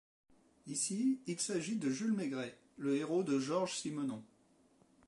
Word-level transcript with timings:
Ici, 0.65 1.21
il 1.27 1.39
s'agit 1.39 1.75
de 1.75 1.87
Jules 1.91 2.13
Maigret, 2.13 2.57
le 2.77 2.95
héros 2.97 3.21
de 3.21 3.37
Georges 3.37 3.75
Simenon. 3.75 4.23